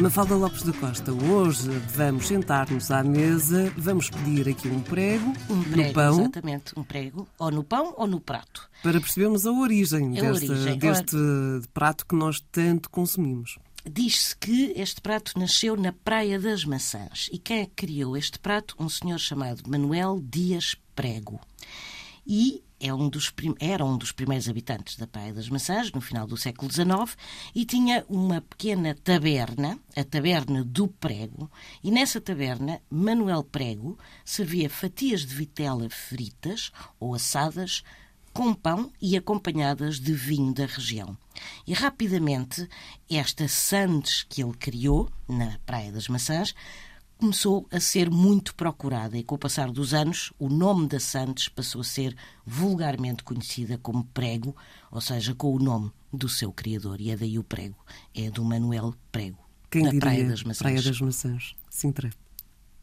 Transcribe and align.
Mafalda 0.00 0.36
Lopes 0.36 0.62
da 0.62 0.72
Costa, 0.72 1.12
hoje 1.12 1.70
vamos 1.96 2.28
sentar-nos 2.28 2.92
à 2.92 3.02
mesa, 3.02 3.72
vamos 3.76 4.08
pedir 4.08 4.48
aqui 4.48 4.68
um 4.68 4.80
prego, 4.80 5.32
um 5.50 5.62
prego, 5.62 5.76
no 5.76 5.92
pão. 5.92 6.20
Exatamente, 6.20 6.78
um 6.78 6.84
prego, 6.84 7.28
ou 7.36 7.50
no 7.50 7.64
pão 7.64 7.94
ou 7.96 8.06
no 8.06 8.20
prato. 8.20 8.70
Para 8.80 9.00
percebermos 9.00 9.44
a 9.44 9.50
origem, 9.50 10.16
a 10.16 10.22
deste, 10.22 10.50
origem. 10.50 10.78
deste 10.78 11.16
prato 11.74 12.06
que 12.06 12.14
nós 12.14 12.40
tanto 12.52 12.88
consumimos. 12.90 13.58
Diz-se 13.84 14.36
que 14.36 14.72
este 14.76 15.00
prato 15.00 15.36
nasceu 15.36 15.76
na 15.76 15.92
Praia 15.92 16.38
das 16.38 16.64
Maçãs. 16.64 17.28
E 17.32 17.38
quem 17.38 17.62
é 17.62 17.66
criou 17.66 18.16
este 18.16 18.38
prato? 18.38 18.76
Um 18.78 18.88
senhor 18.88 19.18
chamado 19.18 19.68
Manuel 19.68 20.20
Dias 20.22 20.76
Prego. 20.94 21.40
E 22.24 22.62
é 22.80 22.92
um 22.92 23.08
dos, 23.08 23.32
era 23.58 23.84
um 23.84 23.96
dos 23.96 24.12
primeiros 24.12 24.48
habitantes 24.48 24.96
da 24.96 25.06
Praia 25.06 25.32
das 25.32 25.48
Maçãs, 25.48 25.90
no 25.92 26.00
final 26.00 26.26
do 26.26 26.36
século 26.36 26.70
XIX, 26.70 27.16
e 27.54 27.64
tinha 27.64 28.04
uma 28.08 28.40
pequena 28.40 28.94
taberna, 28.94 29.78
a 29.96 30.04
Taberna 30.04 30.64
do 30.64 30.88
Prego, 30.88 31.50
e 31.82 31.90
nessa 31.90 32.20
taberna, 32.20 32.80
Manuel 32.90 33.42
Prego 33.42 33.98
servia 34.24 34.70
fatias 34.70 35.26
de 35.26 35.34
vitela 35.34 35.88
fritas 35.90 36.70
ou 37.00 37.14
assadas 37.14 37.82
com 38.32 38.54
pão 38.54 38.92
e 39.00 39.16
acompanhadas 39.16 39.98
de 39.98 40.12
vinho 40.12 40.54
da 40.54 40.66
região. 40.66 41.16
E 41.66 41.72
rapidamente, 41.72 42.68
esta 43.10 43.48
sandes 43.48 44.22
que 44.22 44.42
ele 44.42 44.54
criou 44.54 45.10
na 45.28 45.58
Praia 45.66 45.90
das 45.90 46.08
Maçãs 46.08 46.54
começou 47.18 47.66
a 47.70 47.80
ser 47.80 48.10
muito 48.10 48.54
procurada 48.54 49.18
e, 49.18 49.24
com 49.24 49.34
o 49.34 49.38
passar 49.38 49.70
dos 49.70 49.92
anos, 49.92 50.32
o 50.38 50.48
nome 50.48 50.86
da 50.86 51.00
Santos 51.00 51.48
passou 51.48 51.80
a 51.80 51.84
ser 51.84 52.16
vulgarmente 52.46 53.24
conhecida 53.24 53.76
como 53.76 54.04
Prego, 54.14 54.56
ou 54.90 55.00
seja, 55.00 55.34
com 55.34 55.54
o 55.54 55.58
nome 55.58 55.90
do 56.12 56.28
seu 56.28 56.52
criador. 56.52 57.00
E 57.00 57.10
é 57.10 57.16
daí 57.16 57.38
o 57.38 57.44
Prego. 57.44 57.76
É 58.14 58.30
do 58.30 58.44
Manuel 58.44 58.94
Prego, 59.10 59.38
Quem 59.68 59.82
da 59.82 59.90
diria, 59.90 60.00
Praia 60.00 60.28
das 60.28 60.42
Maçãs. 60.44 60.58
Praia 60.58 60.82
das 60.82 61.00
Maçãs, 61.00 61.56
Sintra. 61.68 62.10